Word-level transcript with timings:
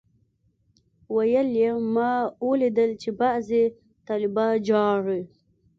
ويل 1.15 1.47
يې 1.61 1.71
ما 1.93 2.11
اوليدل 2.43 2.91
چې 3.01 3.09
بعضي 3.19 3.63
طلبا 4.07 4.47
جاړي. 4.69 5.21